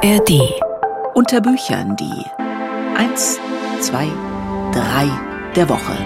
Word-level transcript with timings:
ARD. 0.00 0.30
Unter 1.14 1.40
Büchern 1.40 1.96
die 1.96 2.24
1, 2.96 3.40
2, 3.80 4.06
3 4.72 5.10
der 5.56 5.68
Woche. 5.68 5.96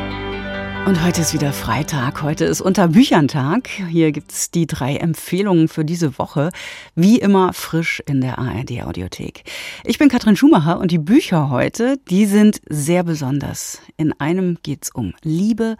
Und 0.87 1.05
heute 1.05 1.21
ist 1.21 1.35
wieder 1.35 1.53
Freitag. 1.53 2.23
Heute 2.23 2.47
ist 2.47 2.63
unter 2.63 2.89
Bücherntag. 2.89 3.69
Hier 3.69 4.11
gibt's 4.13 4.51
die 4.51 4.67
drei 4.67 4.97
Empfehlungen 4.97 5.69
für 5.69 5.85
diese 5.85 6.19
Woche. 6.19 6.49
Wie 6.95 7.19
immer 7.19 7.53
frisch 7.53 8.03
in 8.07 8.23
der 8.23 8.39
ARD 8.39 8.83
Audiothek. 8.83 9.45
Ich 9.85 9.99
bin 9.99 10.09
Katrin 10.09 10.37
Schumacher 10.37 10.81
und 10.81 10.91
die 10.91 10.99
Bücher 10.99 11.51
heute, 11.51 11.99
die 12.09 12.25
sind 12.25 12.63
sehr 12.71 13.03
besonders. 13.03 13.83
In 13.99 14.19
einem 14.19 14.57
geht's 14.63 14.89
um 14.91 15.13
Liebe, 15.23 15.77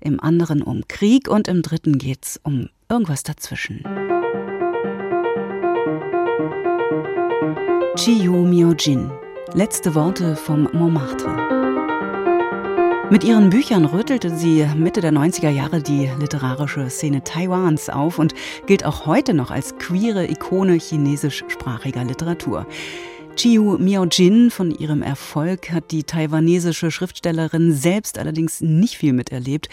im 0.00 0.20
anderen 0.20 0.62
um 0.62 0.86
Krieg 0.86 1.26
und 1.26 1.48
im 1.48 1.62
dritten 1.62 1.98
geht's 1.98 2.38
um 2.44 2.68
irgendwas 2.88 3.24
dazwischen. 3.24 3.82
Chiyu 7.96 8.46
Myo-jin. 8.46 9.10
Letzte 9.52 9.94
Worte 9.94 10.36
vom 10.36 10.70
Montmartre. 10.72 11.28
Mit 13.10 13.24
ihren 13.24 13.50
Büchern 13.50 13.84
rüttelte 13.84 14.34
sie 14.34 14.66
Mitte 14.74 15.02
der 15.02 15.12
90er 15.12 15.50
Jahre 15.50 15.82
die 15.82 16.10
literarische 16.18 16.88
Szene 16.88 17.24
Taiwans 17.24 17.90
auf 17.90 18.18
und 18.18 18.34
gilt 18.66 18.86
auch 18.86 19.04
heute 19.04 19.34
noch 19.34 19.50
als 19.50 19.76
queere 19.76 20.26
Ikone 20.30 20.78
chinesischsprachiger 20.78 22.04
Literatur. 22.04 22.66
Chiu 23.36 23.76
Miao-jin 23.76 24.50
von 24.50 24.70
ihrem 24.70 25.02
Erfolg 25.02 25.70
hat 25.72 25.90
die 25.90 26.04
taiwanesische 26.04 26.90
Schriftstellerin 26.90 27.72
selbst 27.72 28.18
allerdings 28.18 28.62
nicht 28.62 28.96
viel 28.96 29.12
miterlebt. 29.12 29.68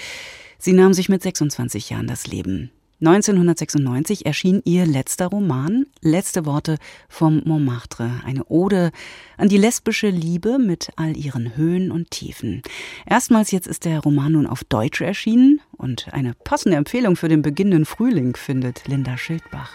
Sie 0.58 0.74
nahm 0.74 0.94
sich 0.94 1.08
mit 1.08 1.24
26 1.24 1.92
Jahren 1.92 2.08
das 2.08 2.28
Leben. 2.28 2.72
1996 3.06 4.26
erschien 4.26 4.62
ihr 4.64 4.86
letzter 4.86 5.28
Roman 5.28 5.88
Letzte 6.00 6.46
Worte 6.46 6.78
vom 7.10 7.42
Montmartre, 7.44 8.10
eine 8.26 8.46
Ode 8.46 8.92
an 9.36 9.50
die 9.50 9.58
lesbische 9.58 10.08
Liebe 10.08 10.58
mit 10.58 10.90
all 10.96 11.18
ihren 11.18 11.58
Höhen 11.58 11.92
und 11.92 12.12
Tiefen. 12.12 12.62
Erstmals 13.06 13.52
jetzt 13.52 13.68
ist 13.68 13.84
der 13.84 14.00
Roman 14.00 14.32
nun 14.32 14.48
auf 14.48 14.64
Deutsch 14.64 15.02
erschienen 15.02 15.60
und 15.76 16.14
eine 16.14 16.34
passende 16.46 16.78
Empfehlung 16.78 17.18
für 17.18 17.28
den 17.28 17.42
beginnenden 17.42 17.84
Frühling 17.84 18.38
findet 18.38 18.88
Linda 18.88 19.18
Schildbach. 19.18 19.74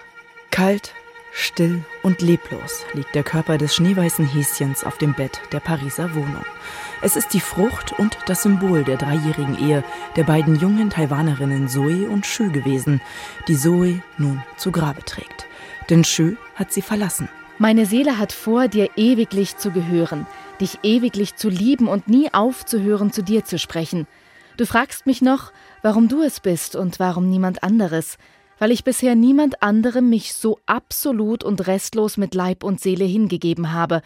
Kalt, 0.50 0.94
still 1.32 1.84
und 2.02 2.20
leblos 2.20 2.84
liegt 2.94 3.14
der 3.14 3.22
Körper 3.22 3.58
des 3.58 3.74
schneeweißen 3.74 4.26
Häschens 4.26 4.84
auf 4.84 4.98
dem 4.98 5.14
Bett 5.14 5.40
der 5.52 5.60
Pariser 5.60 6.14
Wohnung. 6.14 6.44
Es 7.00 7.16
ist 7.16 7.32
die 7.32 7.40
Frucht 7.40 7.98
und 7.98 8.18
das 8.26 8.42
Symbol 8.42 8.84
der 8.84 8.96
dreijährigen 8.96 9.56
Ehe 9.58 9.84
der 10.16 10.24
beiden 10.24 10.56
jungen 10.56 10.90
Taiwanerinnen 10.90 11.68
Zoe 11.68 12.08
und 12.08 12.26
Shu 12.26 12.50
gewesen, 12.50 13.00
die 13.46 13.56
Zoe 13.56 14.02
nun 14.16 14.42
zu 14.56 14.72
Grabe 14.72 15.04
trägt. 15.04 15.46
Denn 15.90 16.04
Shu 16.04 16.36
hat 16.54 16.72
sie 16.72 16.82
verlassen. 16.82 17.28
Meine 17.58 17.86
Seele 17.86 18.18
hat 18.18 18.32
vor, 18.32 18.68
dir 18.68 18.90
ewiglich 18.96 19.56
zu 19.56 19.70
gehören, 19.72 20.26
dich 20.60 20.78
ewiglich 20.82 21.34
zu 21.34 21.48
lieben 21.48 21.88
und 21.88 22.08
nie 22.08 22.32
aufzuhören, 22.32 23.12
zu 23.12 23.22
dir 23.22 23.44
zu 23.44 23.58
sprechen. 23.58 24.06
Du 24.56 24.66
fragst 24.66 25.06
mich 25.06 25.22
noch, 25.22 25.52
warum 25.82 26.08
du 26.08 26.22
es 26.22 26.40
bist 26.40 26.76
und 26.76 27.00
warum 27.00 27.28
niemand 27.28 27.62
anderes, 27.62 28.18
weil 28.58 28.70
ich 28.70 28.84
bisher 28.84 29.14
niemand 29.14 29.62
anderem 29.62 30.08
mich 30.08 30.34
so 30.34 30.58
absolut 30.66 31.44
und 31.44 31.66
restlos 31.66 32.16
mit 32.16 32.34
Leib 32.34 32.64
und 32.64 32.80
Seele 32.80 33.04
hingegeben 33.04 33.72
habe 33.72 34.02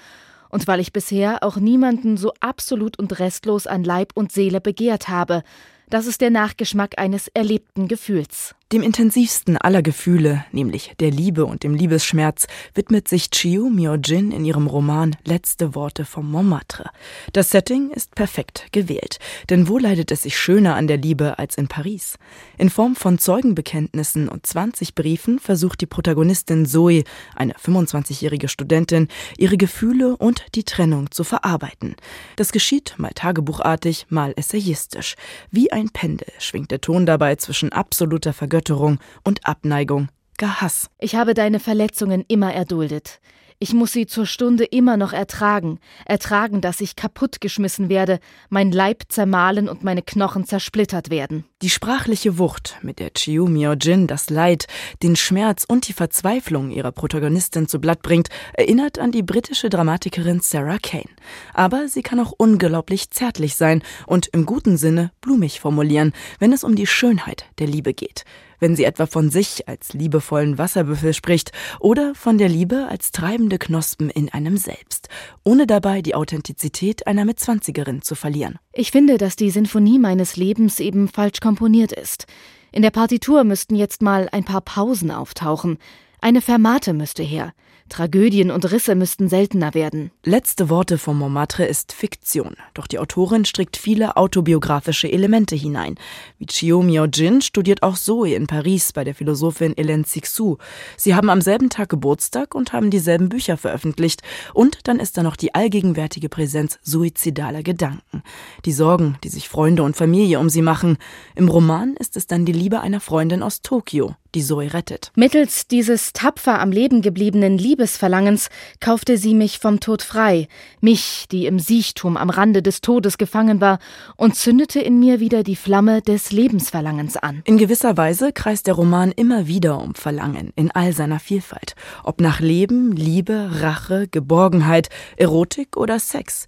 und 0.52 0.68
weil 0.68 0.80
ich 0.80 0.92
bisher 0.92 1.42
auch 1.42 1.56
niemanden 1.56 2.16
so 2.16 2.32
absolut 2.40 2.98
und 2.98 3.18
restlos 3.18 3.66
an 3.66 3.84
Leib 3.84 4.12
und 4.14 4.32
Seele 4.32 4.60
begehrt 4.60 5.08
habe, 5.08 5.42
das 5.88 6.06
ist 6.06 6.20
der 6.20 6.30
Nachgeschmack 6.30 6.98
eines 6.98 7.28
erlebten 7.28 7.88
Gefühls. 7.88 8.54
Dem 8.72 8.82
intensivsten 8.82 9.58
aller 9.58 9.82
Gefühle, 9.82 10.46
nämlich 10.50 10.94
der 10.98 11.10
Liebe 11.10 11.44
und 11.44 11.62
dem 11.62 11.74
Liebesschmerz, 11.74 12.46
widmet 12.72 13.06
sich 13.06 13.28
Chiu 13.30 13.68
Myo-jin 13.68 14.32
in 14.32 14.46
ihrem 14.46 14.66
Roman 14.66 15.14
Letzte 15.26 15.74
Worte 15.74 16.06
vom 16.06 16.30
Montmartre. 16.30 16.88
Das 17.34 17.50
Setting 17.50 17.90
ist 17.90 18.14
perfekt 18.14 18.68
gewählt, 18.72 19.18
denn 19.50 19.68
wo 19.68 19.76
leidet 19.76 20.10
es 20.10 20.22
sich 20.22 20.38
schöner 20.38 20.74
an 20.74 20.86
der 20.86 20.96
Liebe 20.96 21.38
als 21.38 21.58
in 21.58 21.68
Paris? 21.68 22.16
In 22.56 22.70
Form 22.70 22.96
von 22.96 23.18
Zeugenbekenntnissen 23.18 24.30
und 24.30 24.46
20 24.46 24.94
Briefen 24.94 25.38
versucht 25.38 25.82
die 25.82 25.86
Protagonistin 25.86 26.64
Zoe, 26.64 27.04
eine 27.36 27.52
25-jährige 27.52 28.48
Studentin, 28.48 29.08
ihre 29.36 29.58
Gefühle 29.58 30.16
und 30.16 30.46
die 30.54 30.64
Trennung 30.64 31.10
zu 31.10 31.24
verarbeiten. 31.24 31.94
Das 32.36 32.52
geschieht 32.52 32.94
mal 32.96 33.12
tagebuchartig, 33.14 34.06
mal 34.08 34.32
essayistisch. 34.34 35.16
Wie 35.50 35.70
ein 35.70 35.90
Pendel 35.90 36.28
schwingt 36.38 36.70
der 36.70 36.80
Ton 36.80 37.04
dabei 37.04 37.36
zwischen 37.36 37.70
absoluter 37.70 38.32
Vergötterung 38.32 38.61
Vergötterung 38.62 38.98
und 39.24 39.44
Abneigung, 39.44 40.08
gar 40.38 40.60
Hass. 40.60 40.88
Ich 40.98 41.16
habe 41.16 41.34
deine 41.34 41.58
Verletzungen 41.58 42.24
immer 42.28 42.52
erduldet. 42.54 43.20
Ich 43.58 43.74
muss 43.74 43.92
sie 43.92 44.06
zur 44.06 44.26
Stunde 44.26 44.64
immer 44.64 44.96
noch 44.96 45.12
ertragen, 45.12 45.78
ertragen, 46.04 46.60
dass 46.60 46.80
ich 46.80 46.96
kaputtgeschmissen 46.96 47.88
werde, 47.88 48.18
mein 48.48 48.72
Leib 48.72 49.04
zermahlen 49.08 49.68
und 49.68 49.84
meine 49.84 50.02
Knochen 50.02 50.46
zersplittert 50.46 51.10
werden. 51.10 51.44
Die 51.62 51.70
sprachliche 51.70 52.38
Wucht, 52.38 52.78
mit 52.82 52.98
der 52.98 53.12
Chiu 53.14 53.46
Myo-jin 53.46 54.08
das 54.08 54.30
Leid, 54.30 54.66
den 55.04 55.14
Schmerz 55.14 55.64
und 55.64 55.86
die 55.86 55.92
Verzweiflung 55.92 56.72
ihrer 56.72 56.90
Protagonistin 56.90 57.68
zu 57.68 57.78
Blatt 57.78 58.02
bringt, 58.02 58.30
erinnert 58.54 58.98
an 58.98 59.12
die 59.12 59.22
britische 59.22 59.70
Dramatikerin 59.70 60.40
Sarah 60.40 60.78
Kane. 60.82 61.10
Aber 61.54 61.86
sie 61.86 62.02
kann 62.02 62.18
auch 62.18 62.32
unglaublich 62.36 63.10
zärtlich 63.10 63.54
sein 63.54 63.84
und 64.08 64.26
im 64.32 64.44
guten 64.44 64.76
Sinne 64.76 65.12
blumig 65.20 65.60
formulieren, 65.60 66.14
wenn 66.40 66.52
es 66.52 66.64
um 66.64 66.74
die 66.74 66.88
Schönheit 66.88 67.44
der 67.60 67.68
Liebe 67.68 67.94
geht 67.94 68.24
wenn 68.62 68.76
sie 68.76 68.84
etwa 68.84 69.06
von 69.06 69.28
sich 69.28 69.68
als 69.68 69.92
liebevollen 69.92 70.56
Wasserbüffel 70.56 71.12
spricht 71.12 71.50
oder 71.80 72.14
von 72.14 72.38
der 72.38 72.48
Liebe 72.48 72.86
als 72.88 73.10
treibende 73.10 73.58
Knospen 73.58 74.08
in 74.08 74.32
einem 74.32 74.56
selbst, 74.56 75.08
ohne 75.44 75.66
dabei 75.66 76.00
die 76.00 76.14
Authentizität 76.14 77.06
einer 77.06 77.24
Mitzwanzigerin 77.24 78.02
zu 78.02 78.14
verlieren. 78.14 78.58
Ich 78.72 78.92
finde, 78.92 79.18
dass 79.18 79.36
die 79.36 79.50
Sinfonie 79.50 79.98
meines 79.98 80.36
Lebens 80.36 80.78
eben 80.78 81.08
falsch 81.08 81.40
komponiert 81.40 81.92
ist. 81.92 82.26
In 82.70 82.82
der 82.82 82.90
Partitur 82.90 83.44
müssten 83.44 83.74
jetzt 83.74 84.00
mal 84.00 84.28
ein 84.30 84.44
paar 84.44 84.60
Pausen 84.62 85.10
auftauchen. 85.10 85.78
Eine 86.20 86.40
Fermate 86.40 86.94
müsste 86.94 87.24
her. 87.24 87.52
Tragödien 87.92 88.50
und 88.50 88.72
Risse 88.72 88.94
müssten 88.94 89.28
seltener 89.28 89.74
werden. 89.74 90.12
Letzte 90.24 90.70
Worte 90.70 90.96
von 90.96 91.18
Montmartre 91.18 91.66
ist 91.66 91.92
Fiktion, 91.92 92.56
doch 92.72 92.86
die 92.86 92.98
Autorin 92.98 93.44
strickt 93.44 93.76
viele 93.76 94.16
autobiografische 94.16 95.12
Elemente 95.12 95.56
hinein. 95.56 95.96
Wie 96.38 96.46
Chiu 96.46 96.82
Myo-jin 96.82 97.42
studiert 97.42 97.82
auch 97.82 97.98
Zoe 97.98 98.34
in 98.34 98.46
Paris 98.46 98.94
bei 98.94 99.04
der 99.04 99.14
Philosophin 99.14 99.74
Hélène 99.74 100.06
Cixous. 100.06 100.56
Sie 100.96 101.14
haben 101.14 101.28
am 101.28 101.42
selben 101.42 101.68
Tag 101.68 101.90
Geburtstag 101.90 102.54
und 102.54 102.72
haben 102.72 102.88
dieselben 102.88 103.28
Bücher 103.28 103.58
veröffentlicht. 103.58 104.22
Und 104.54 104.78
dann 104.84 104.98
ist 104.98 105.18
da 105.18 105.22
noch 105.22 105.36
die 105.36 105.54
allgegenwärtige 105.54 106.30
Präsenz 106.30 106.78
suizidaler 106.82 107.62
Gedanken. 107.62 108.22
Die 108.64 108.72
Sorgen, 108.72 109.18
die 109.22 109.28
sich 109.28 109.50
Freunde 109.50 109.82
und 109.82 109.98
Familie 109.98 110.38
um 110.38 110.48
sie 110.48 110.62
machen. 110.62 110.96
Im 111.34 111.50
Roman 111.50 111.94
ist 111.98 112.16
es 112.16 112.26
dann 112.26 112.46
die 112.46 112.52
Liebe 112.52 112.80
einer 112.80 113.00
Freundin 113.00 113.42
aus 113.42 113.60
Tokio, 113.60 114.16
die 114.34 114.42
Zoe 114.42 114.72
rettet. 114.72 115.12
Mittels 115.14 115.66
dieses 115.66 116.12
tapfer 116.12 116.60
am 116.60 116.70
Leben 116.70 117.02
gebliebenen 117.02 117.58
Liebesverlangens 117.58 118.48
kaufte 118.80 119.16
sie 119.16 119.34
mich 119.34 119.58
vom 119.58 119.80
Tod 119.80 120.02
frei, 120.02 120.48
mich, 120.80 121.26
die 121.30 121.46
im 121.46 121.58
Siechtum 121.58 122.16
am 122.16 122.30
Rande 122.30 122.62
des 122.62 122.80
Todes 122.80 123.18
gefangen 123.18 123.60
war, 123.60 123.78
und 124.16 124.36
zündete 124.36 124.80
in 124.80 124.98
mir 124.98 125.20
wieder 125.20 125.42
die 125.42 125.56
Flamme 125.56 126.02
des 126.02 126.32
Lebensverlangens 126.32 127.16
an. 127.16 127.42
In 127.44 127.58
gewisser 127.58 127.96
Weise 127.96 128.32
kreist 128.32 128.66
der 128.66 128.74
Roman 128.74 129.12
immer 129.12 129.46
wieder 129.46 129.80
um 129.80 129.94
Verlangen 129.94 130.52
in 130.56 130.70
all 130.70 130.92
seiner 130.92 131.20
Vielfalt, 131.20 131.74
ob 132.04 132.20
nach 132.20 132.40
Leben, 132.40 132.92
Liebe, 132.92 133.50
Rache, 133.60 134.08
Geborgenheit, 134.08 134.88
Erotik 135.16 135.76
oder 135.76 135.98
Sex. 135.98 136.46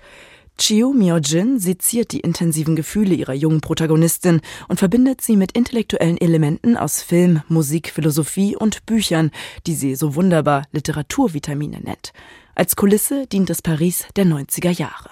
Chiu 0.56 0.92
Myo-jin 0.92 1.58
seziert 1.58 2.12
die 2.12 2.20
intensiven 2.20 2.76
Gefühle 2.76 3.14
ihrer 3.14 3.34
jungen 3.34 3.60
Protagonistin 3.60 4.40
und 4.68 4.78
verbindet 4.78 5.20
sie 5.20 5.36
mit 5.36 5.52
intellektuellen 5.52 6.16
Elementen 6.16 6.76
aus 6.76 7.02
Film, 7.02 7.42
Musik, 7.48 7.90
Philosophie 7.90 8.56
und 8.56 8.86
Büchern, 8.86 9.30
die 9.66 9.74
sie 9.74 9.96
so 9.96 10.14
wunderbar 10.14 10.66
Literaturvitamine 10.72 11.80
nennt. 11.80 12.12
Als 12.54 12.76
Kulisse 12.76 13.26
dient 13.26 13.50
es 13.50 13.62
Paris 13.62 14.06
der 14.16 14.24
90er 14.24 14.70
Jahre. 14.70 15.10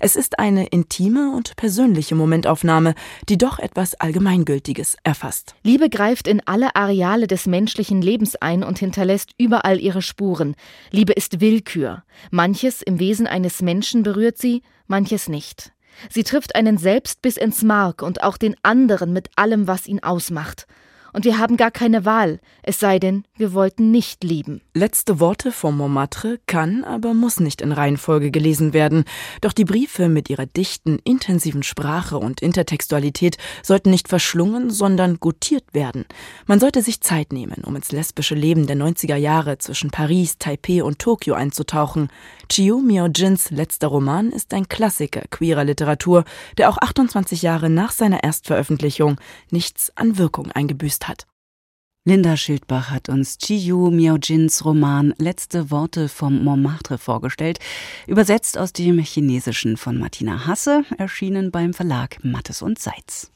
Es 0.00 0.16
ist 0.16 0.38
eine 0.38 0.66
intime 0.66 1.34
und 1.34 1.56
persönliche 1.56 2.14
Momentaufnahme, 2.14 2.94
die 3.28 3.38
doch 3.38 3.58
etwas 3.58 3.94
Allgemeingültiges 3.94 4.96
erfasst. 5.02 5.54
Liebe 5.62 5.88
greift 5.88 6.28
in 6.28 6.42
alle 6.46 6.76
Areale 6.76 7.26
des 7.26 7.46
menschlichen 7.46 8.02
Lebens 8.02 8.36
ein 8.36 8.62
und 8.62 8.78
hinterlässt 8.78 9.30
überall 9.38 9.80
ihre 9.80 10.02
Spuren. 10.02 10.54
Liebe 10.90 11.14
ist 11.14 11.40
Willkür. 11.40 12.04
Manches 12.30 12.82
im 12.82 12.98
Wesen 12.98 13.26
eines 13.26 13.62
Menschen 13.62 14.02
berührt 14.02 14.36
sie, 14.36 14.62
manches 14.86 15.28
nicht. 15.28 15.72
Sie 16.10 16.24
trifft 16.24 16.54
einen 16.54 16.78
selbst 16.78 17.22
bis 17.22 17.36
ins 17.36 17.62
Mark 17.62 18.02
und 18.02 18.22
auch 18.22 18.36
den 18.36 18.56
anderen 18.62 19.12
mit 19.12 19.30
allem, 19.36 19.66
was 19.66 19.86
ihn 19.86 20.02
ausmacht. 20.02 20.66
Und 21.12 21.24
wir 21.24 21.38
haben 21.38 21.56
gar 21.56 21.70
keine 21.70 22.04
Wahl, 22.04 22.40
es 22.62 22.80
sei 22.80 22.98
denn, 22.98 23.24
wir 23.36 23.52
wollten 23.52 23.90
nicht 23.90 24.24
lieben. 24.24 24.60
Letzte 24.74 25.20
Worte 25.20 25.52
von 25.52 25.76
Montmartre 25.76 26.38
kann, 26.46 26.84
aber 26.84 27.12
muss 27.12 27.40
nicht 27.40 27.60
in 27.60 27.72
Reihenfolge 27.72 28.30
gelesen 28.30 28.72
werden. 28.72 29.04
Doch 29.40 29.52
die 29.52 29.64
Briefe 29.64 30.08
mit 30.08 30.30
ihrer 30.30 30.46
dichten, 30.46 30.98
intensiven 31.04 31.62
Sprache 31.62 32.18
und 32.18 32.40
Intertextualität 32.40 33.36
sollten 33.62 33.90
nicht 33.90 34.08
verschlungen, 34.08 34.70
sondern 34.70 35.20
gutiert 35.20 35.74
werden. 35.74 36.06
Man 36.46 36.60
sollte 36.60 36.82
sich 36.82 37.00
Zeit 37.00 37.32
nehmen, 37.32 37.64
um 37.64 37.76
ins 37.76 37.92
lesbische 37.92 38.34
Leben 38.34 38.66
der 38.66 38.76
90er 38.76 39.16
Jahre 39.16 39.58
zwischen 39.58 39.90
Paris, 39.90 40.38
Taipei 40.38 40.82
und 40.82 40.98
Tokio 40.98 41.34
einzutauchen. 41.34 42.08
Chiu 42.48 42.80
Myo-jins 42.80 43.50
letzter 43.50 43.88
Roman 43.88 44.30
ist 44.30 44.54
ein 44.54 44.68
Klassiker 44.68 45.22
queerer 45.30 45.64
Literatur, 45.64 46.24
der 46.58 46.70
auch 46.70 46.78
28 46.78 47.42
Jahre 47.42 47.68
nach 47.68 47.92
seiner 47.92 48.22
Erstveröffentlichung 48.22 49.20
nichts 49.50 49.92
an 49.96 50.16
Wirkung 50.18 50.50
eingebüßt 50.52 51.01
hat. 51.08 51.26
Linda 52.04 52.36
Schildbach 52.36 52.90
hat 52.90 53.08
uns 53.08 53.38
Chiyu 53.38 53.90
Miaojins 53.90 54.64
Roman 54.64 55.14
Letzte 55.18 55.70
Worte 55.70 56.08
vom 56.08 56.42
Montmartre 56.42 56.98
vorgestellt, 56.98 57.60
übersetzt 58.08 58.58
aus 58.58 58.72
dem 58.72 58.98
Chinesischen 58.98 59.76
von 59.76 59.98
Martina 59.98 60.46
Hasse, 60.46 60.84
erschienen 60.98 61.52
beim 61.52 61.72
Verlag 61.72 62.18
Mattes 62.24 62.60
und 62.60 62.80
Seitz. 62.80 63.30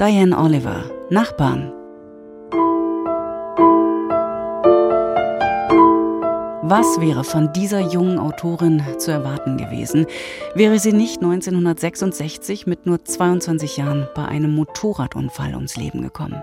Diane 0.00 0.36
Oliver, 0.36 0.90
Nachbarn 1.10 1.72
Was 6.74 7.02
wäre 7.02 7.22
von 7.22 7.52
dieser 7.52 7.80
jungen 7.80 8.18
Autorin 8.18 8.82
zu 8.96 9.10
erwarten 9.10 9.58
gewesen, 9.58 10.06
wäre 10.54 10.78
sie 10.78 10.94
nicht 10.94 11.16
1966 11.16 12.66
mit 12.66 12.86
nur 12.86 13.04
22 13.04 13.76
Jahren 13.76 14.08
bei 14.14 14.24
einem 14.24 14.54
Motorradunfall 14.54 15.54
ums 15.54 15.76
Leben 15.76 16.00
gekommen? 16.00 16.42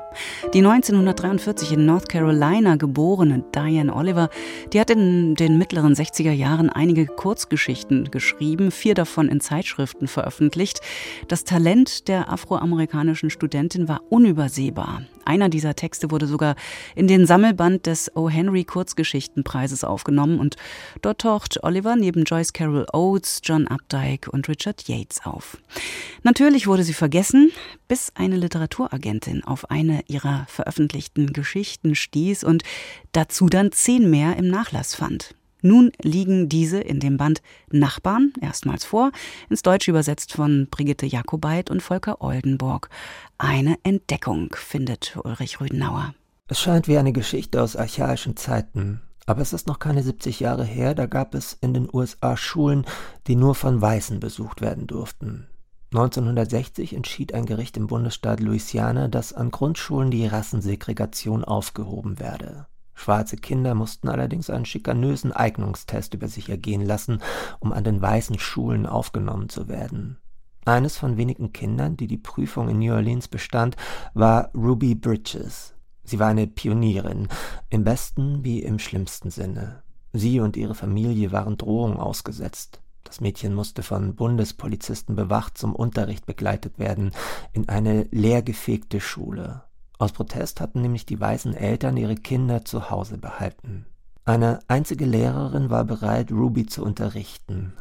Die 0.53 0.59
1943 0.59 1.71
in 1.71 1.87
North 1.87 2.09
Carolina 2.09 2.75
geborene 2.75 3.43
Diane 3.55 3.91
Oliver, 3.91 4.29
die 4.71 4.79
hat 4.79 4.91
in 4.91 5.33
den 5.33 5.57
mittleren 5.57 5.95
60er 5.95 6.31
Jahren 6.31 6.69
einige 6.69 7.07
Kurzgeschichten 7.07 8.11
geschrieben, 8.11 8.69
vier 8.69 8.93
davon 8.93 9.29
in 9.29 9.41
Zeitschriften 9.41 10.07
veröffentlicht. 10.07 10.79
Das 11.27 11.43
Talent 11.43 12.07
der 12.07 12.31
afroamerikanischen 12.31 13.31
Studentin 13.31 13.87
war 13.87 14.01
unübersehbar. 14.09 15.01
Einer 15.25 15.49
dieser 15.49 15.75
Texte 15.75 16.09
wurde 16.09 16.25
sogar 16.25 16.55
in 16.95 17.07
den 17.07 17.27
Sammelband 17.27 17.85
des 17.85 18.15
O. 18.15 18.29
Henry 18.29 18.63
Kurzgeschichtenpreises 18.63 19.83
aufgenommen 19.83 20.18
und 20.23 20.57
dort 21.01 21.21
taucht 21.21 21.63
Oliver 21.63 21.95
neben 21.95 22.23
Joyce 22.23 22.53
Carol 22.53 22.85
Oates, 22.91 23.41
John 23.43 23.67
Updike 23.67 24.29
und 24.29 24.47
Richard 24.49 24.87
Yates 24.87 25.25
auf. 25.25 25.57
Natürlich 26.23 26.67
wurde 26.67 26.83
sie 26.83 26.93
vergessen, 26.93 27.51
bis 27.87 28.11
eine 28.15 28.35
Literaturagentin 28.35 29.43
auf 29.43 29.71
eine 29.71 30.03
ihrer 30.07 30.45
veröffentlichten 30.49 31.31
Geschichten 31.33 31.95
stieß 31.95 32.43
und 32.43 32.63
dazu 33.13 33.47
dann 33.47 33.71
zehn 33.71 34.09
mehr 34.09 34.35
im 34.35 34.49
Nachlass 34.49 34.95
fand. 34.95 35.35
Nun 35.61 35.91
liegen 36.01 36.47
diese 36.47 36.79
in 36.79 36.99
dem 36.99 37.17
Band 37.17 37.41
Nachbarn 37.69 38.33
erstmals 38.39 38.85
vor, 38.85 39.11
ins 39.49 39.61
Deutsche 39.61 39.91
übersetzt 39.91 40.33
von 40.33 40.67
Brigitte 40.69 41.05
Jakobait 41.05 41.69
und 41.69 41.81
Volker 41.81 42.21
Oldenburg. 42.21 42.89
Eine 43.37 43.77
Entdeckung, 43.83 44.53
findet 44.55 45.17
Ulrich 45.23 45.59
Rüdenauer. 45.59 46.13
Es 46.47 46.59
scheint 46.59 46.87
wie 46.87 46.97
eine 46.97 47.11
Geschichte 47.11 47.61
aus 47.61 47.75
archaischen 47.75 48.37
Zeiten, 48.37 49.01
aber 49.29 49.41
es 49.41 49.53
ist 49.53 49.67
noch 49.67 49.77
keine 49.77 50.01
70 50.01 50.39
Jahre 50.39 50.63
her, 50.63 50.95
da 50.95 51.05
gab 51.05 51.35
es 51.35 51.53
in 51.61 51.75
den 51.75 51.87
USA 51.93 52.35
Schulen, 52.35 52.83
die 53.27 53.35
nur 53.35 53.53
von 53.53 53.79
Weißen 53.79 54.19
besucht 54.19 54.59
werden 54.59 54.87
durften. 54.87 55.47
1960 55.91 56.95
entschied 56.95 57.35
ein 57.35 57.45
Gericht 57.45 57.77
im 57.77 57.85
Bundesstaat 57.85 58.39
Louisiana, 58.39 59.07
dass 59.07 59.33
an 59.33 59.51
Grundschulen 59.51 60.09
die 60.09 60.25
Rassensegregation 60.25 61.43
aufgehoben 61.43 62.19
werde. 62.19 62.65
Schwarze 62.95 63.37
Kinder 63.37 63.75
mussten 63.75 64.09
allerdings 64.09 64.49
einen 64.49 64.65
schikanösen 64.65 65.31
Eignungstest 65.31 66.15
über 66.15 66.27
sich 66.27 66.49
ergehen 66.49 66.81
lassen, 66.81 67.21
um 67.59 67.71
an 67.71 67.83
den 67.83 68.01
weißen 68.01 68.39
Schulen 68.39 68.87
aufgenommen 68.87 69.49
zu 69.49 69.67
werden. 69.67 70.17
Eines 70.65 70.97
von 70.97 71.17
wenigen 71.17 71.53
Kindern, 71.53 71.97
die 71.97 72.07
die 72.07 72.17
Prüfung 72.17 72.67
in 72.67 72.79
New 72.79 72.93
Orleans 72.93 73.27
bestand, 73.27 73.77
war 74.15 74.49
Ruby 74.55 74.95
Bridges. 74.95 75.75
Sie 76.09 76.17
war 76.17 76.29
eine 76.29 76.47
Pionierin, 76.47 77.27
im 77.69 77.83
besten 77.83 78.43
wie 78.43 78.63
im 78.63 78.79
schlimmsten 78.79 79.29
Sinne. 79.29 79.83
Sie 80.11 80.39
und 80.39 80.57
ihre 80.57 80.73
Familie 80.73 81.31
waren 81.31 81.55
Drohungen 81.55 81.97
ausgesetzt. 81.97 82.81
Das 83.03 83.21
Mädchen 83.21 83.53
musste 83.53 83.83
von 83.83 84.15
Bundespolizisten 84.15 85.15
bewacht 85.15 85.55
zum 85.55 85.75
Unterricht 85.75 86.25
begleitet 86.25 86.79
werden, 86.79 87.11
in 87.53 87.69
eine 87.69 88.07
leergefegte 88.09 88.99
Schule. 88.99 89.61
Aus 89.99 90.11
Protest 90.11 90.61
hatten 90.61 90.81
nämlich 90.81 91.05
die 91.05 91.19
weißen 91.19 91.53
Eltern 91.53 91.95
ihre 91.95 92.15
Kinder 92.15 92.65
zu 92.65 92.89
Hause 92.89 93.19
behalten. 93.19 93.85
Eine 94.25 94.61
einzige 94.67 95.05
Lehrerin 95.05 95.69
war 95.69 95.85
bereit, 95.85 96.31
Ruby 96.31 96.65
zu 96.65 96.83
unterrichten. 96.83 97.73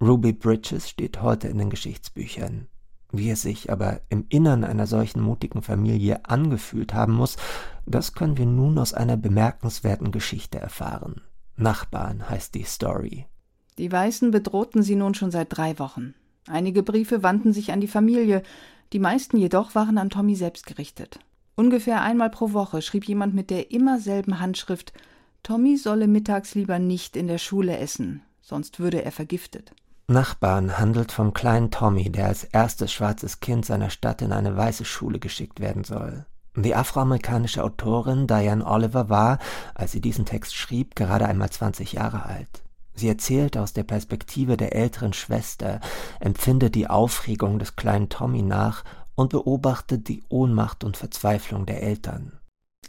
Ruby 0.00 0.32
Bridges 0.32 0.90
steht 0.90 1.22
heute 1.22 1.46
in 1.46 1.58
den 1.58 1.70
Geschichtsbüchern. 1.70 2.66
Wie 3.12 3.30
es 3.30 3.42
sich 3.42 3.70
aber 3.70 4.00
im 4.08 4.26
Innern 4.28 4.64
einer 4.64 4.86
solchen 4.86 5.20
mutigen 5.20 5.62
Familie 5.62 6.24
angefühlt 6.24 6.92
haben 6.92 7.14
muss, 7.14 7.36
das 7.86 8.14
können 8.14 8.36
wir 8.36 8.46
nun 8.46 8.78
aus 8.78 8.94
einer 8.94 9.16
bemerkenswerten 9.16 10.10
Geschichte 10.10 10.58
erfahren. 10.58 11.22
Nachbarn 11.56 12.28
heißt 12.28 12.54
die 12.54 12.64
Story. 12.64 13.26
Die 13.78 13.90
Weißen 13.90 14.30
bedrohten 14.30 14.82
sie 14.82 14.96
nun 14.96 15.14
schon 15.14 15.30
seit 15.30 15.56
drei 15.56 15.78
Wochen. 15.78 16.14
Einige 16.48 16.82
Briefe 16.82 17.22
wandten 17.22 17.52
sich 17.52 17.72
an 17.72 17.80
die 17.80 17.88
Familie, 17.88 18.42
die 18.92 18.98
meisten 18.98 19.36
jedoch 19.36 19.74
waren 19.74 19.98
an 19.98 20.10
Tommy 20.10 20.36
selbst 20.36 20.66
gerichtet. 20.66 21.18
Ungefähr 21.56 22.02
einmal 22.02 22.30
pro 22.30 22.52
Woche 22.52 22.82
schrieb 22.82 23.06
jemand 23.06 23.34
mit 23.34 23.50
der 23.50 23.70
immer 23.70 23.98
selben 23.98 24.40
Handschrift 24.40 24.92
Tommy 25.42 25.76
solle 25.76 26.08
mittags 26.08 26.54
lieber 26.54 26.78
nicht 26.78 27.16
in 27.16 27.28
der 27.28 27.38
Schule 27.38 27.78
essen, 27.78 28.22
sonst 28.40 28.80
würde 28.80 29.04
er 29.04 29.12
vergiftet. 29.12 29.72
Nachbarn 30.08 30.78
handelt 30.78 31.10
vom 31.10 31.34
kleinen 31.34 31.72
Tommy, 31.72 32.10
der 32.10 32.26
als 32.26 32.44
erstes 32.44 32.92
schwarzes 32.92 33.40
Kind 33.40 33.66
seiner 33.66 33.90
Stadt 33.90 34.22
in 34.22 34.32
eine 34.32 34.56
weiße 34.56 34.84
Schule 34.84 35.18
geschickt 35.18 35.58
werden 35.58 35.82
soll. 35.82 36.26
Die 36.54 36.74
afroamerikanische 36.74 37.62
Autorin 37.62 38.26
Diane 38.26 38.64
Oliver 38.64 39.08
war, 39.08 39.38
als 39.74 39.92
sie 39.92 40.00
diesen 40.00 40.24
Text 40.24 40.54
schrieb, 40.54 40.94
gerade 40.94 41.26
einmal 41.26 41.50
20 41.50 41.92
Jahre 41.92 42.24
alt. 42.24 42.62
Sie 42.94 43.08
erzählt 43.08 43.58
aus 43.58 43.74
der 43.74 43.82
Perspektive 43.82 44.56
der 44.56 44.74
älteren 44.74 45.12
Schwester, 45.12 45.80
empfindet 46.18 46.74
die 46.74 46.88
Aufregung 46.88 47.58
des 47.58 47.76
kleinen 47.76 48.08
Tommy 48.08 48.42
nach 48.42 48.84
und 49.16 49.30
beobachtet 49.30 50.08
die 50.08 50.22
Ohnmacht 50.28 50.84
und 50.84 50.96
Verzweiflung 50.96 51.66
der 51.66 51.82
Eltern. 51.82 52.38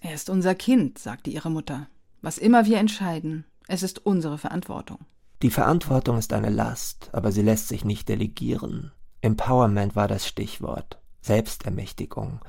Er 0.02 0.14
ist 0.14 0.30
unser 0.30 0.56
Kind, 0.56 1.00
sagte 1.00 1.30
ihre 1.30 1.50
Mutter. 1.50 1.88
Was 2.22 2.38
immer 2.38 2.66
wir 2.66 2.78
entscheiden, 2.78 3.44
es 3.68 3.84
ist 3.84 4.06
unsere 4.06 4.38
Verantwortung. 4.38 5.00
Die 5.44 5.52
Verantwortung 5.52 6.18
ist 6.18 6.34
eine 6.34 6.50
Last, 6.50 7.10
aber 7.14 7.32
sie 7.32 7.44
lässt 7.44 7.68
sich 7.68 7.86
nicht 7.86 8.10
delegieren. 8.10 8.92
Empowerment 9.22 9.96
war 9.96 10.08
das 10.08 10.26
Stichwort. 10.28 11.00
Selbstermächtigung. 11.22 12.40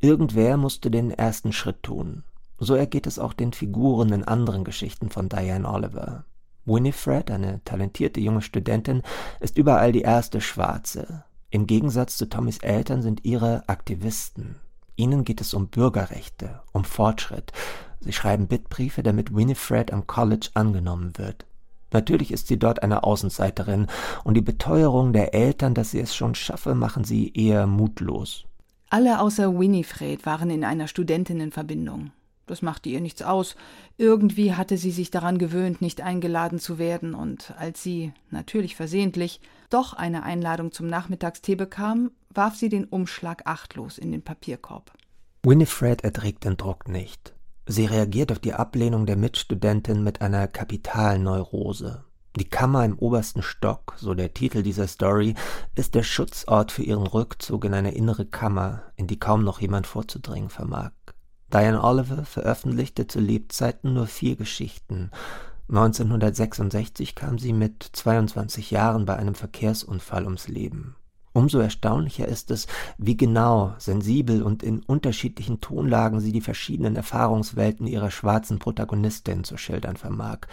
Irgendwer 0.00 0.56
musste 0.56 0.90
den 0.90 1.12
ersten 1.12 1.52
Schritt 1.52 1.82
tun. 1.84 2.24
So 2.58 2.74
ergeht 2.74 3.06
es 3.06 3.18
auch 3.18 3.34
den 3.34 3.52
Figuren 3.52 4.12
in 4.12 4.24
anderen 4.24 4.64
Geschichten 4.64 5.10
von 5.10 5.28
Diane 5.28 5.68
Oliver. 5.68 6.24
Winifred, 6.64 7.30
eine 7.30 7.62
talentierte 7.64 8.20
junge 8.20 8.42
Studentin, 8.42 9.02
ist 9.40 9.56
überall 9.56 9.92
die 9.92 10.02
erste 10.02 10.40
Schwarze. 10.40 11.24
Im 11.50 11.66
Gegensatz 11.66 12.16
zu 12.16 12.28
Tommys 12.28 12.58
Eltern 12.58 13.02
sind 13.02 13.24
ihre 13.24 13.68
Aktivisten. 13.68 14.56
Ihnen 14.96 15.24
geht 15.24 15.40
es 15.40 15.54
um 15.54 15.68
Bürgerrechte, 15.68 16.62
um 16.72 16.84
Fortschritt. 16.84 17.52
Sie 18.00 18.12
schreiben 18.12 18.48
Bittbriefe, 18.48 19.02
damit 19.02 19.34
Winifred 19.34 19.92
am 19.92 20.06
College 20.06 20.48
angenommen 20.54 21.12
wird. 21.16 21.46
Natürlich 21.94 22.32
ist 22.32 22.48
sie 22.48 22.58
dort 22.58 22.82
eine 22.82 23.04
Außenseiterin, 23.04 23.86
und 24.24 24.34
die 24.34 24.42
Beteuerung 24.42 25.12
der 25.12 25.32
Eltern, 25.32 25.74
dass 25.74 25.92
sie 25.92 26.00
es 26.00 26.14
schon 26.14 26.34
schaffe, 26.34 26.74
machen 26.74 27.04
sie 27.04 27.32
eher 27.32 27.68
mutlos. 27.68 28.44
Alle 28.90 29.20
außer 29.20 29.58
Winifred 29.58 30.26
waren 30.26 30.50
in 30.50 30.64
einer 30.64 30.88
Studentinnenverbindung. 30.88 32.10
Das 32.46 32.62
machte 32.62 32.88
ihr 32.88 33.00
nichts 33.00 33.22
aus. 33.22 33.54
Irgendwie 33.96 34.54
hatte 34.54 34.76
sie 34.76 34.90
sich 34.90 35.10
daran 35.10 35.38
gewöhnt, 35.38 35.80
nicht 35.80 36.00
eingeladen 36.00 36.58
zu 36.58 36.78
werden, 36.78 37.14
und 37.14 37.54
als 37.58 37.82
sie, 37.82 38.12
natürlich 38.30 38.74
versehentlich, 38.74 39.40
doch 39.70 39.94
eine 39.94 40.24
Einladung 40.24 40.72
zum 40.72 40.88
Nachmittagstee 40.88 41.54
bekam, 41.54 42.10
warf 42.28 42.56
sie 42.56 42.68
den 42.68 42.86
Umschlag 42.86 43.42
achtlos 43.46 43.98
in 43.98 44.10
den 44.10 44.22
Papierkorb. 44.22 44.92
Winifred 45.44 46.02
erträgt 46.02 46.44
den 46.44 46.56
Druck 46.56 46.88
nicht. 46.88 47.33
Sie 47.66 47.86
reagiert 47.86 48.30
auf 48.30 48.38
die 48.38 48.52
Ablehnung 48.52 49.06
der 49.06 49.16
Mitstudentin 49.16 50.02
mit 50.04 50.20
einer 50.20 50.46
Kapitalneurose. 50.48 52.04
Die 52.36 52.48
Kammer 52.48 52.84
im 52.84 52.98
obersten 52.98 53.42
Stock, 53.42 53.94
so 53.96 54.12
der 54.12 54.34
Titel 54.34 54.62
dieser 54.62 54.86
Story, 54.86 55.34
ist 55.74 55.94
der 55.94 56.02
Schutzort 56.02 56.72
für 56.72 56.82
ihren 56.82 57.06
Rückzug 57.06 57.64
in 57.64 57.72
eine 57.72 57.94
innere 57.94 58.26
Kammer, 58.26 58.82
in 58.96 59.06
die 59.06 59.18
kaum 59.18 59.44
noch 59.44 59.60
jemand 59.60 59.86
vorzudringen 59.86 60.50
vermag. 60.50 60.90
Diane 61.52 61.82
Oliver 61.82 62.24
veröffentlichte 62.24 63.06
zu 63.06 63.20
Lebzeiten 63.20 63.94
nur 63.94 64.08
vier 64.08 64.36
Geschichten. 64.36 65.10
1966 65.68 67.14
kam 67.14 67.38
sie 67.38 67.52
mit 67.52 67.82
22 67.92 68.72
Jahren 68.72 69.06
bei 69.06 69.16
einem 69.16 69.34
Verkehrsunfall 69.34 70.24
ums 70.24 70.48
Leben. 70.48 70.96
Umso 71.36 71.58
erstaunlicher 71.58 72.28
ist 72.28 72.52
es, 72.52 72.68
wie 72.96 73.16
genau, 73.16 73.74
sensibel 73.78 74.40
und 74.40 74.62
in 74.62 74.84
unterschiedlichen 74.84 75.60
Tonlagen 75.60 76.20
sie 76.20 76.30
die 76.30 76.40
verschiedenen 76.40 76.94
Erfahrungswelten 76.94 77.88
ihrer 77.88 78.12
schwarzen 78.12 78.60
Protagonistin 78.60 79.42
zu 79.42 79.56
schildern 79.56 79.96
vermag. 79.96 80.46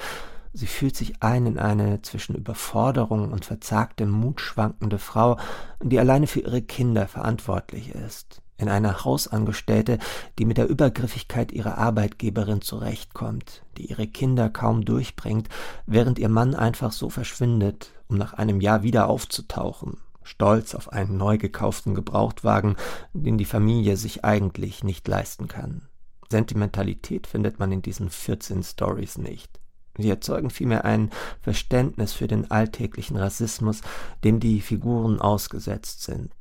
Sie 0.54 0.66
fühlt 0.66 0.96
sich 0.96 1.22
ein 1.22 1.46
in 1.46 1.60
eine 1.60 2.02
zwischen 2.02 2.36
Überforderung 2.36 3.32
und 3.32 3.46
verzagtem 3.46 4.10
Mut 4.10 4.42
schwankende 4.42 4.98
Frau, 4.98 5.38
die 5.84 6.00
alleine 6.00 6.26
für 6.26 6.40
ihre 6.40 6.64
Kinder 6.64 7.08
verantwortlich 7.08 7.94
ist, 7.94 8.42
in 8.58 8.68
eine 8.68 9.06
Hausangestellte, 9.06 10.00
die 10.40 10.46
mit 10.46 10.58
der 10.58 10.68
Übergriffigkeit 10.68 11.52
ihrer 11.52 11.78
Arbeitgeberin 11.78 12.62
zurechtkommt, 12.62 13.62
die 13.78 13.86
ihre 13.86 14.08
Kinder 14.08 14.50
kaum 14.50 14.84
durchbringt, 14.84 15.48
während 15.86 16.18
ihr 16.18 16.30
Mann 16.30 16.56
einfach 16.56 16.92
so 16.92 17.12
verschwindet, 17.12 17.92
um 18.08 18.18
nach 18.18 18.34
einem 18.34 18.62
Jahr 18.62 18.82
wieder 18.82 19.08
aufzutauchen, 19.08 19.98
stolz 20.24 20.76
auf 20.76 20.92
einen 20.92 21.18
neu 21.18 21.38
gekauften 21.38 21.96
Gebrauchtwagen, 21.96 22.76
den 23.14 23.38
die 23.38 23.46
Familie 23.46 23.98
sich 23.98 24.24
eigentlich 24.24 24.84
nicht 24.84 25.08
leisten 25.08 25.48
kann. 25.48 25.88
Sentimentalität 26.30 27.28
findet 27.28 27.60
man 27.60 27.72
in 27.72 27.82
diesen 27.82 28.10
14 28.10 28.64
Stories 28.64 29.18
nicht. 29.18 29.60
Sie 29.98 30.10
erzeugen 30.10 30.50
vielmehr 30.50 30.86
ein 30.86 31.12
Verständnis 31.42 32.14
für 32.14 32.28
den 32.28 32.50
alltäglichen 32.50 33.18
Rassismus, 33.18 33.82
dem 34.24 34.40
die 34.40 34.62
Figuren 34.62 35.20
ausgesetzt 35.20 36.04
sind. 36.04 36.32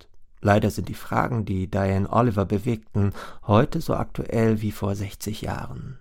Leider 0.40 0.70
sind 0.70 0.88
die 0.88 0.94
Fragen, 0.94 1.44
die 1.44 1.70
Diane 1.70 2.10
Oliver 2.10 2.46
bewegten, 2.46 3.12
heute 3.46 3.80
so 3.80 3.94
aktuell 3.94 4.62
wie 4.62 4.72
vor 4.72 4.94
60 4.94 5.42
Jahren. 5.42 5.98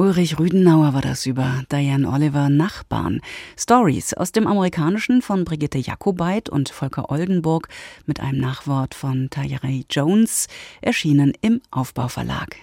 Ulrich 0.00 0.38
Rüdenauer 0.38 0.94
war 0.94 1.02
das 1.02 1.26
über 1.26 1.64
Diane 1.72 2.08
Oliver 2.08 2.48
Nachbarn. 2.50 3.20
Stories 3.58 4.14
aus 4.14 4.30
dem 4.30 4.46
Amerikanischen 4.46 5.22
von 5.22 5.44
Brigitte 5.44 5.78
Jakobait 5.78 6.48
und 6.48 6.68
Volker 6.68 7.10
Oldenburg 7.10 7.66
mit 8.06 8.20
einem 8.20 8.38
Nachwort 8.38 8.94
von 8.94 9.28
Tyree 9.28 9.82
Jones, 9.90 10.46
erschienen 10.82 11.32
im 11.40 11.60
Aufbauverlag. 11.72 12.54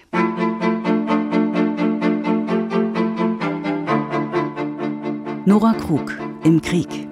Nora 5.44 5.74
Krug 5.74 6.18
im 6.42 6.62
Krieg. 6.62 7.06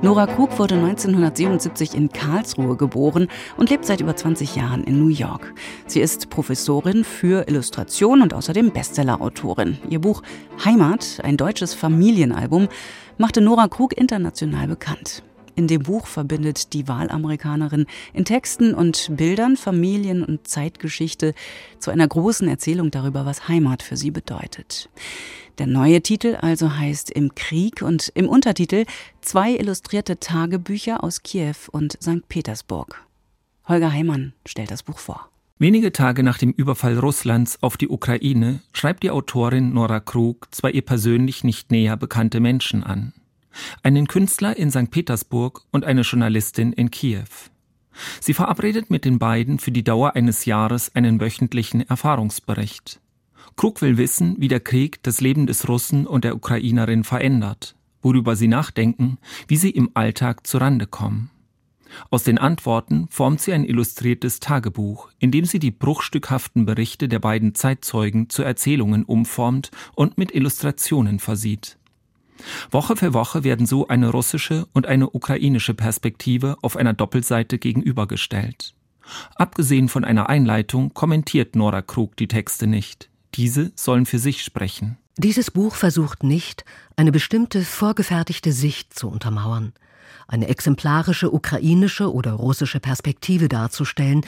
Nora 0.00 0.28
Krug 0.28 0.56
wurde 0.60 0.76
1977 0.76 1.94
in 1.94 2.12
Karlsruhe 2.12 2.76
geboren 2.76 3.26
und 3.56 3.68
lebt 3.68 3.84
seit 3.84 4.00
über 4.00 4.14
20 4.14 4.54
Jahren 4.54 4.84
in 4.84 5.00
New 5.00 5.08
York. 5.08 5.52
Sie 5.88 6.00
ist 6.00 6.30
Professorin 6.30 7.02
für 7.02 7.48
Illustration 7.48 8.22
und 8.22 8.32
außerdem 8.32 8.70
Bestsellerautorin. 8.70 9.78
Ihr 9.90 9.98
Buch 9.98 10.22
Heimat, 10.64 11.18
ein 11.24 11.36
deutsches 11.36 11.74
Familienalbum, 11.74 12.68
machte 13.16 13.40
Nora 13.40 13.66
Krug 13.66 13.92
international 13.98 14.68
bekannt. 14.68 15.24
In 15.56 15.66
dem 15.66 15.82
Buch 15.82 16.06
verbindet 16.06 16.72
die 16.74 16.86
Wahlamerikanerin 16.86 17.86
in 18.12 18.24
Texten 18.24 18.74
und 18.74 19.08
Bildern 19.16 19.56
Familien- 19.56 20.22
und 20.22 20.46
Zeitgeschichte 20.46 21.34
zu 21.80 21.90
einer 21.90 22.06
großen 22.06 22.46
Erzählung 22.46 22.92
darüber, 22.92 23.26
was 23.26 23.48
Heimat 23.48 23.82
für 23.82 23.96
sie 23.96 24.12
bedeutet. 24.12 24.88
Der 25.58 25.66
neue 25.66 26.00
Titel 26.02 26.36
also 26.40 26.76
heißt 26.76 27.10
Im 27.10 27.34
Krieg 27.34 27.82
und 27.82 28.12
im 28.14 28.28
Untertitel 28.28 28.84
zwei 29.20 29.56
illustrierte 29.56 30.20
Tagebücher 30.20 31.02
aus 31.02 31.24
Kiew 31.24 31.56
und 31.72 31.98
St. 32.00 32.28
Petersburg. 32.28 33.04
Holger 33.66 33.92
Heimann 33.92 34.34
stellt 34.46 34.70
das 34.70 34.84
Buch 34.84 34.98
vor. 34.98 35.28
Wenige 35.58 35.90
Tage 35.90 36.22
nach 36.22 36.38
dem 36.38 36.52
Überfall 36.52 36.96
Russlands 36.96 37.60
auf 37.60 37.76
die 37.76 37.88
Ukraine 37.88 38.60
schreibt 38.72 39.02
die 39.02 39.10
Autorin 39.10 39.74
Nora 39.74 39.98
Krug 39.98 40.46
zwei 40.52 40.70
ihr 40.70 40.82
persönlich 40.82 41.42
nicht 41.42 41.72
näher 41.72 41.96
bekannte 41.96 42.38
Menschen 42.38 42.84
an. 42.84 43.12
Einen 43.82 44.06
Künstler 44.06 44.56
in 44.56 44.70
St. 44.70 44.92
Petersburg 44.92 45.62
und 45.72 45.84
eine 45.84 46.02
Journalistin 46.02 46.72
in 46.72 46.92
Kiew. 46.92 47.26
Sie 48.20 48.34
verabredet 48.34 48.90
mit 48.90 49.04
den 49.04 49.18
beiden 49.18 49.58
für 49.58 49.72
die 49.72 49.82
Dauer 49.82 50.14
eines 50.14 50.44
Jahres 50.44 50.94
einen 50.94 51.20
wöchentlichen 51.20 51.80
Erfahrungsbericht. 51.80 53.00
Krug 53.56 53.82
will 53.82 53.96
wissen, 53.96 54.36
wie 54.38 54.48
der 54.48 54.60
Krieg 54.60 55.02
das 55.02 55.20
Leben 55.20 55.46
des 55.46 55.68
Russen 55.68 56.06
und 56.06 56.24
der 56.24 56.36
Ukrainerin 56.36 57.04
verändert, 57.04 57.74
worüber 58.02 58.36
sie 58.36 58.48
nachdenken, 58.48 59.18
wie 59.46 59.56
sie 59.56 59.70
im 59.70 59.90
Alltag 59.94 60.46
zurande 60.46 60.86
kommen. 60.86 61.30
Aus 62.10 62.22
den 62.22 62.38
Antworten 62.38 63.08
formt 63.10 63.40
sie 63.40 63.52
ein 63.52 63.64
illustriertes 63.64 64.40
Tagebuch, 64.40 65.08
in 65.18 65.30
dem 65.30 65.44
sie 65.44 65.58
die 65.58 65.70
bruchstückhaften 65.70 66.66
Berichte 66.66 67.08
der 67.08 67.18
beiden 67.18 67.54
Zeitzeugen 67.54 68.28
zu 68.28 68.42
Erzählungen 68.42 69.04
umformt 69.04 69.70
und 69.94 70.18
mit 70.18 70.34
Illustrationen 70.34 71.18
versieht. 71.18 71.78
Woche 72.70 72.96
für 72.96 73.14
Woche 73.14 73.42
werden 73.42 73.66
so 73.66 73.88
eine 73.88 74.10
russische 74.10 74.68
und 74.72 74.86
eine 74.86 75.10
ukrainische 75.10 75.74
Perspektive 75.74 76.56
auf 76.62 76.76
einer 76.76 76.92
Doppelseite 76.92 77.58
gegenübergestellt. 77.58 78.74
Abgesehen 79.34 79.88
von 79.88 80.04
einer 80.04 80.28
Einleitung 80.28 80.92
kommentiert 80.94 81.56
Nora 81.56 81.82
Krug 81.82 82.16
die 82.16 82.28
Texte 82.28 82.66
nicht. 82.66 83.07
Diese 83.34 83.72
sollen 83.74 84.06
für 84.06 84.18
sich 84.18 84.42
sprechen. 84.42 84.96
Dieses 85.16 85.50
Buch 85.50 85.74
versucht 85.74 86.22
nicht, 86.22 86.64
eine 86.96 87.10
bestimmte 87.10 87.62
vorgefertigte 87.62 88.52
Sicht 88.52 88.96
zu 88.96 89.08
untermauern, 89.08 89.72
eine 90.28 90.48
exemplarische 90.48 91.32
ukrainische 91.32 92.12
oder 92.12 92.32
russische 92.32 92.78
Perspektive 92.78 93.48
darzustellen 93.48 94.24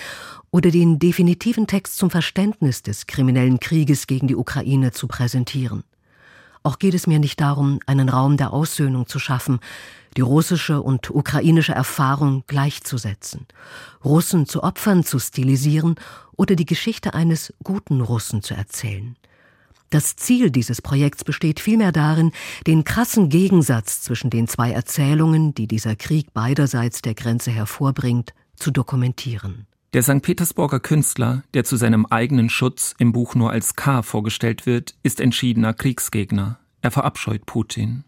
oder 0.51 0.71
den 0.71 0.99
definitiven 0.99 1.67
Text 1.67 1.97
zum 1.97 2.11
Verständnis 2.11 2.83
des 2.83 3.07
kriminellen 3.07 3.61
Krieges 3.61 4.07
gegen 4.07 4.27
die 4.27 4.37
Ukraine 4.37 4.91
zu 4.91 5.07
präsentieren. 5.07 5.85
Auch 6.63 6.79
geht 6.79 6.95
es 6.95 7.07
mir 7.07 7.19
nicht 7.19 7.41
darum, 7.41 7.81
einen 7.87 8.09
Raum 8.09 8.37
der 8.37 8.53
Aussöhnung 8.53 9.07
zu 9.07 9.19
schaffen, 9.19 9.61
die 10.17 10.21
russische 10.21 10.83
und 10.83 11.11
ukrainische 11.11 11.73
Erfahrung 11.73 12.45
gleichzusetzen, 12.47 13.47
Russen 14.05 14.47
zu 14.47 14.63
Opfern 14.63 15.05
zu 15.05 15.19
stilisieren 15.19 15.95
oder 16.37 16.57
die 16.57 16.67
Geschichte 16.67 17.15
eines 17.15 17.55
guten 17.63 18.01
Russen 18.01 18.43
zu 18.43 18.55
erzählen. 18.55 19.17
Das 19.91 20.15
Ziel 20.17 20.51
dieses 20.51 20.83
Projekts 20.83 21.25
besteht 21.25 21.59
vielmehr 21.59 21.91
darin, 21.91 22.31
den 22.67 22.85
krassen 22.85 23.29
Gegensatz 23.29 24.03
zwischen 24.03 24.31
den 24.31 24.47
zwei 24.47 24.71
Erzählungen, 24.71 25.53
die 25.55 25.67
dieser 25.67 25.97
Krieg 25.97 26.33
beiderseits 26.33 27.03
der 27.03 27.15
Grenze 27.15 27.51
hervorbringt, 27.51 28.33
zu 28.55 28.71
dokumentieren. 28.71 29.67
Der 29.93 30.05
St. 30.05 30.23
Petersburger 30.23 30.79
Künstler, 30.79 31.43
der 31.53 31.65
zu 31.65 31.77
seinem 31.77 32.07
eigenen 32.07 32.49
Schutz 32.49 32.95
im 32.99 33.11
Buch 33.11 33.35
nur 33.35 33.51
als 33.51 33.75
K 33.75 34.03
vorgestellt 34.03 34.65
wird, 34.65 34.95
ist 35.03 35.21
entschiedener 35.21 35.75
Kriegsgegner. 35.75 36.61
Er 36.81 36.93
verabscheut 36.93 37.45
Putin. 37.45 38.05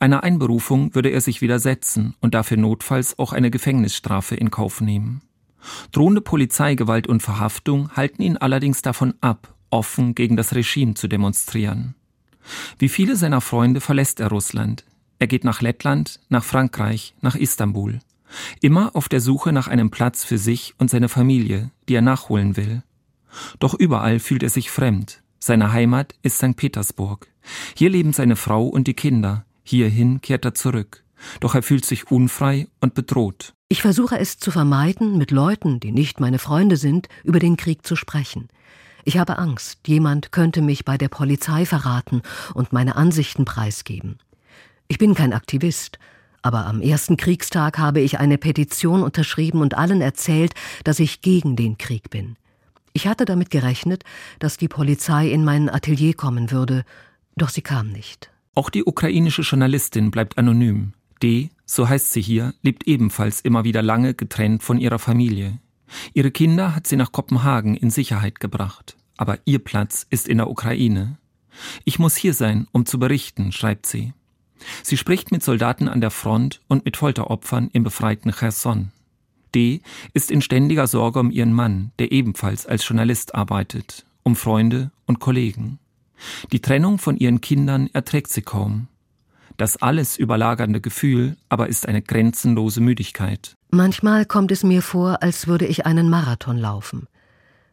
Einer 0.00 0.24
Einberufung 0.24 0.96
würde 0.96 1.10
er 1.10 1.20
sich 1.20 1.40
widersetzen 1.40 2.16
und 2.20 2.34
dafür 2.34 2.56
notfalls 2.56 3.20
auch 3.20 3.32
eine 3.32 3.52
Gefängnisstrafe 3.52 4.34
in 4.34 4.50
Kauf 4.50 4.80
nehmen. 4.80 5.22
Drohende 5.92 6.22
Polizeigewalt 6.22 7.06
und 7.06 7.22
Verhaftung 7.22 7.90
halten 7.92 8.22
ihn 8.22 8.36
allerdings 8.36 8.82
davon 8.82 9.14
ab, 9.20 9.54
offen 9.70 10.16
gegen 10.16 10.36
das 10.36 10.56
Regime 10.56 10.94
zu 10.94 11.06
demonstrieren. 11.06 11.94
Wie 12.80 12.88
viele 12.88 13.14
seiner 13.14 13.40
Freunde 13.40 13.80
verlässt 13.80 14.18
er 14.18 14.28
Russland. 14.28 14.84
Er 15.20 15.28
geht 15.28 15.44
nach 15.44 15.62
Lettland, 15.62 16.18
nach 16.28 16.42
Frankreich, 16.42 17.14
nach 17.20 17.36
Istanbul. 17.36 18.00
Immer 18.60 18.94
auf 18.94 19.08
der 19.08 19.20
Suche 19.20 19.52
nach 19.52 19.68
einem 19.68 19.90
Platz 19.90 20.24
für 20.24 20.38
sich 20.38 20.74
und 20.78 20.90
seine 20.90 21.08
Familie, 21.08 21.70
die 21.88 21.94
er 21.94 22.02
nachholen 22.02 22.56
will. 22.56 22.82
Doch 23.58 23.74
überall 23.74 24.18
fühlt 24.18 24.42
er 24.42 24.50
sich 24.50 24.70
fremd. 24.70 25.22
Seine 25.38 25.72
Heimat 25.72 26.14
ist 26.22 26.38
St. 26.38 26.56
Petersburg. 26.56 27.28
Hier 27.74 27.90
leben 27.90 28.12
seine 28.12 28.36
Frau 28.36 28.66
und 28.66 28.86
die 28.86 28.94
Kinder. 28.94 29.44
Hierhin 29.64 30.20
kehrt 30.20 30.44
er 30.44 30.54
zurück. 30.54 31.04
Doch 31.40 31.54
er 31.54 31.62
fühlt 31.62 31.84
sich 31.84 32.10
unfrei 32.10 32.68
und 32.80 32.94
bedroht. 32.94 33.54
Ich 33.68 33.82
versuche 33.82 34.18
es 34.18 34.38
zu 34.38 34.50
vermeiden, 34.50 35.18
mit 35.18 35.30
Leuten, 35.30 35.80
die 35.80 35.92
nicht 35.92 36.20
meine 36.20 36.38
Freunde 36.38 36.76
sind, 36.76 37.08
über 37.24 37.38
den 37.38 37.56
Krieg 37.56 37.86
zu 37.86 37.96
sprechen. 37.96 38.48
Ich 39.04 39.18
habe 39.18 39.38
Angst, 39.38 39.80
jemand 39.86 40.30
könnte 40.30 40.62
mich 40.62 40.84
bei 40.84 40.96
der 40.96 41.08
Polizei 41.08 41.66
verraten 41.66 42.22
und 42.54 42.72
meine 42.72 42.96
Ansichten 42.96 43.44
preisgeben. 43.44 44.18
Ich 44.88 44.98
bin 44.98 45.14
kein 45.14 45.32
Aktivist, 45.32 45.98
aber 46.42 46.66
am 46.66 46.80
ersten 46.80 47.16
Kriegstag 47.16 47.78
habe 47.78 48.00
ich 48.00 48.18
eine 48.18 48.36
Petition 48.36 49.02
unterschrieben 49.02 49.60
und 49.60 49.76
allen 49.76 50.00
erzählt, 50.00 50.54
dass 50.84 50.98
ich 50.98 51.22
gegen 51.22 51.56
den 51.56 51.78
Krieg 51.78 52.10
bin. 52.10 52.36
Ich 52.92 53.06
hatte 53.06 53.24
damit 53.24 53.50
gerechnet, 53.50 54.04
dass 54.38 54.58
die 54.58 54.68
Polizei 54.68 55.28
in 55.30 55.44
mein 55.44 55.70
Atelier 55.70 56.14
kommen 56.14 56.50
würde, 56.50 56.84
doch 57.36 57.48
sie 57.48 57.62
kam 57.62 57.90
nicht. 57.90 58.30
Auch 58.54 58.68
die 58.68 58.84
ukrainische 58.84 59.42
Journalistin 59.42 60.10
bleibt 60.10 60.36
anonym. 60.36 60.92
D, 61.22 61.50
so 61.64 61.88
heißt 61.88 62.12
sie 62.12 62.20
hier, 62.20 62.52
lebt 62.62 62.86
ebenfalls 62.86 63.40
immer 63.40 63.64
wieder 63.64 63.80
lange 63.80 64.12
getrennt 64.12 64.62
von 64.62 64.78
ihrer 64.78 64.98
Familie. 64.98 65.58
Ihre 66.12 66.30
Kinder 66.30 66.74
hat 66.74 66.86
sie 66.86 66.96
nach 66.96 67.12
Kopenhagen 67.12 67.76
in 67.76 67.90
Sicherheit 67.90 68.40
gebracht, 68.40 68.96
aber 69.16 69.38
ihr 69.44 69.58
Platz 69.60 70.06
ist 70.10 70.28
in 70.28 70.38
der 70.38 70.50
Ukraine. 70.50 71.16
Ich 71.84 71.98
muss 71.98 72.16
hier 72.16 72.34
sein, 72.34 72.66
um 72.72 72.84
zu 72.84 72.98
berichten, 72.98 73.52
schreibt 73.52 73.86
sie. 73.86 74.12
Sie 74.82 74.96
spricht 74.96 75.32
mit 75.32 75.42
Soldaten 75.42 75.88
an 75.88 76.00
der 76.00 76.10
Front 76.10 76.60
und 76.68 76.84
mit 76.84 76.96
Folteropfern 76.96 77.68
im 77.72 77.84
befreiten 77.84 78.32
Cherson. 78.32 78.92
D 79.54 79.82
ist 80.14 80.30
in 80.30 80.42
ständiger 80.42 80.86
Sorge 80.86 81.20
um 81.20 81.30
ihren 81.30 81.52
Mann, 81.52 81.92
der 81.98 82.12
ebenfalls 82.12 82.66
als 82.66 82.86
Journalist 82.86 83.34
arbeitet, 83.34 84.06
um 84.22 84.36
Freunde 84.36 84.90
und 85.06 85.20
Kollegen. 85.20 85.78
Die 86.52 86.60
Trennung 86.60 86.98
von 86.98 87.16
ihren 87.16 87.40
Kindern 87.40 87.90
erträgt 87.92 88.30
sie 88.30 88.42
kaum. 88.42 88.88
Das 89.56 89.80
alles 89.82 90.16
überlagernde 90.16 90.80
Gefühl 90.80 91.36
aber 91.48 91.68
ist 91.68 91.86
eine 91.86 92.02
grenzenlose 92.02 92.80
Müdigkeit. 92.80 93.54
Manchmal 93.70 94.24
kommt 94.24 94.50
es 94.52 94.64
mir 94.64 94.82
vor, 94.82 95.22
als 95.22 95.46
würde 95.46 95.66
ich 95.66 95.86
einen 95.86 96.08
Marathon 96.08 96.56
laufen. 96.56 97.06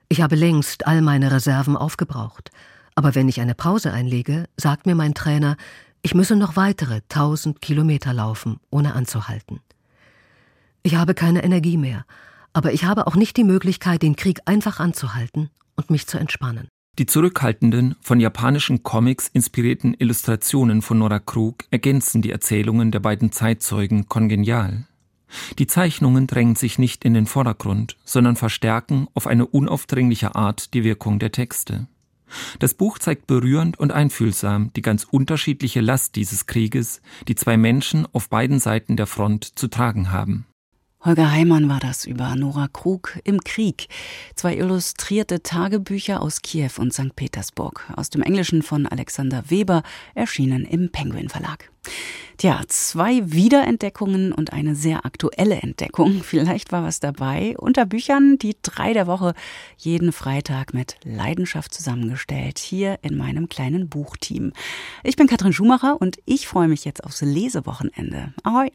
Ich 0.10 0.22
habe 0.22 0.36
längst 0.36 0.88
all 0.88 1.01
meine 1.01 1.31
Reserven 1.31 1.77
aufgebraucht. 1.77 2.51
Aber 2.96 3.15
wenn 3.15 3.29
ich 3.29 3.39
eine 3.39 3.55
Pause 3.55 3.93
einlege, 3.93 4.46
sagt 4.58 4.86
mir 4.86 4.96
mein 4.96 5.13
Trainer, 5.13 5.55
ich 6.01 6.15
müsse 6.15 6.36
noch 6.36 6.56
weitere 6.56 7.01
tausend 7.10 7.62
Kilometer 7.62 8.13
laufen, 8.13 8.60
ohne 8.70 8.94
anzuhalten. 8.94 9.60
Ich 10.84 10.96
habe 10.96 11.13
keine 11.13 11.44
Energie 11.44 11.77
mehr, 11.77 12.06
aber 12.53 12.74
ich 12.74 12.86
habe 12.86 13.08
auch 13.08 13.15
nicht 13.15 13.38
die 13.38 13.44
Möglichkeit, 13.44 14.01
den 14.01 14.15
Krieg 14.15 14.39
einfach 14.46 14.79
anzuhalten 14.79 15.50
und 15.75 15.89
mich 15.89 16.08
zu 16.08 16.18
entspannen. 16.18 16.68
Die 16.98 17.06
zurückhaltenden, 17.06 17.96
von 18.01 18.20
japanischen 18.20 18.84
Comics 18.84 19.29
inspirierten 19.29 19.94
Illustrationen 19.94 20.82
von 20.82 21.00
Nora 21.00 21.20
Krug 21.20 21.63
ergänzen 21.72 22.22
die 22.22 22.32
Erzählungen 22.32 22.91
der 22.91 23.00
beiden 23.00 23.32
Zeitzeugen 23.32 24.10
kongenial. 24.10 24.86
Die 25.60 25.68
Zeichnungen 25.68 26.27
drängen 26.27 26.56
sich 26.56 26.79
nicht 26.79 27.06
in 27.06 27.13
den 27.13 27.27
Vordergrund, 27.27 27.96
sondern 28.03 28.36
verstärken 28.36 29.08
auf 29.13 29.27
eine 29.27 29.46
unaufdringliche 29.46 30.36
Art 30.36 30.74
die 30.74 30.84
Wirkung 30.84 31.20
der 31.20 31.32
Texte. 31.32 31.88
Das 32.59 32.74
Buch 32.74 33.00
zeigt 33.00 33.27
berührend 33.27 33.79
und 33.79 33.91
einfühlsam 33.91 34.71
die 34.75 34.81
ganz 34.81 35.03
unterschiedliche 35.03 35.81
Last 35.81 36.15
dieses 36.15 36.45
Krieges, 36.45 37.01
die 37.27 37.36
zwei 37.36 37.57
Menschen 37.57 38.07
auf 38.13 38.29
beiden 38.29 38.59
Seiten 38.59 38.98
der 38.98 39.07
Front 39.07 39.57
zu 39.57 39.67
tragen 39.67 40.12
haben. 40.12 40.45
Holger 41.01 41.32
Heimann 41.32 41.70
war 41.70 41.79
das 41.79 42.06
über 42.06 42.36
Nora 42.36 42.68
Krug 42.68 43.20
im 43.24 43.39
Krieg. 43.39 43.88
Zwei 44.36 44.58
illustrierte 44.58 45.41
Tagebücher 45.41 46.22
aus 46.22 46.41
Kiew 46.41 46.72
und 46.77 46.94
St. 46.94 47.15
Petersburg, 47.15 47.89
aus 47.96 48.10
dem 48.10 48.22
Englischen 48.22 48.63
von 48.63 48.86
Alexander 48.86 49.50
Weber, 49.50 49.84
erschienen 50.13 50.65
im 50.65 50.91
Penguin 50.91 51.29
Verlag. 51.29 51.72
Tja, 52.36 52.62
zwei 52.68 53.32
Wiederentdeckungen 53.32 54.34
und 54.34 54.51
eine 54.51 54.75
sehr 54.75 55.06
aktuelle 55.06 55.62
Entdeckung. 55.62 56.20
Vielleicht 56.24 56.74
war 56.74 56.84
was 56.84 57.00
dabei. 57.00 57.56
Unter 57.58 57.86
Büchern 57.86 58.38
die 58.38 58.58
drei 58.62 58.91
der 58.91 59.08
Woche, 59.08 59.36
jeden 59.77 60.12
Freitag 60.12 60.74
mit 60.74 60.98
Leidenschaft 61.06 61.74
zusammengestellt, 61.74 62.60
hier 62.60 63.00
in 63.03 63.15
meinem 63.15 63.48
kleinen 63.48 63.88
Buchteam. 63.88 64.51
Ich 65.03 65.15
bin 65.15 65.27
Katrin 65.27 65.53
Schumacher 65.53 66.01
und 66.01 66.18
ich 66.25 66.46
freue 66.46 66.68
mich 66.68 66.84
jetzt 66.84 67.06
aufs 67.06 67.22
Lesewochenende. 67.22 68.34
Ahoi! 68.44 68.70